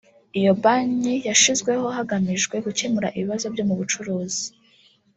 Iyo 0.39 0.51
Banki 0.63 1.13
yashyizweho 1.27 1.85
hagamijwe 1.97 2.55
gukemura 2.65 3.07
ibibazo 3.17 3.45
byo 3.53 3.63
mu 3.67 3.73
bucuruzi 3.79 4.45